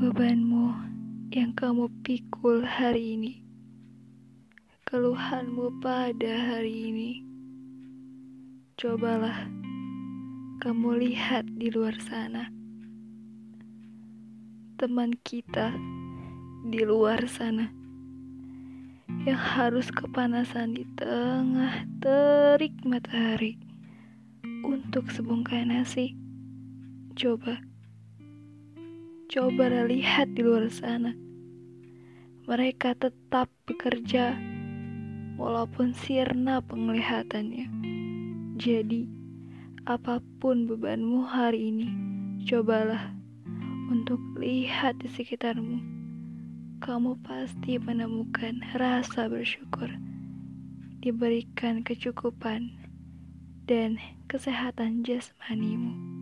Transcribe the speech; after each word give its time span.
bebanmu 0.00 0.72
yang 1.28 1.52
kamu 1.52 1.92
pikul 2.00 2.64
hari 2.64 3.20
ini, 3.20 3.44
keluhanmu 4.88 5.76
pada 5.84 6.40
hari 6.40 6.88
ini. 6.88 7.10
Cobalah 8.80 9.44
kamu 10.64 11.04
lihat 11.04 11.44
di 11.52 11.68
luar 11.68 12.00
sana, 12.00 12.48
teman 14.80 15.12
kita 15.20 15.76
di 16.64 16.80
luar 16.80 17.20
sana 17.28 17.68
yang 19.28 19.36
harus 19.36 19.92
kepanasan 19.92 20.80
di 20.80 20.88
tengah 20.96 21.84
terik 22.00 22.72
matahari 22.88 23.60
untuk 24.64 25.12
sebungkai 25.12 25.68
nasi. 25.68 26.16
Coba 27.20 27.69
Coba 29.30 29.70
lihat 29.86 30.34
di 30.34 30.42
luar 30.42 30.66
sana. 30.74 31.14
Mereka 32.50 32.98
tetap 32.98 33.46
bekerja 33.62 34.34
walaupun 35.38 35.94
sirna 35.94 36.58
penglihatannya. 36.58 37.70
Jadi, 38.58 39.06
apa 39.86 40.18
pun 40.42 40.66
bebanmu 40.66 41.22
hari 41.30 41.70
ini, 41.70 41.88
cobalah 42.42 43.14
untuk 43.86 44.18
lihat 44.34 44.98
di 44.98 45.06
sekitarmu. 45.06 45.78
Kamu 46.82 47.22
pasti 47.22 47.78
menemukan 47.78 48.58
rasa 48.74 49.30
bersyukur, 49.30 49.94
diberikan 51.06 51.86
kecukupan, 51.86 52.74
dan 53.70 53.94
kesehatan 54.26 55.06
jasmanimu. 55.06 56.19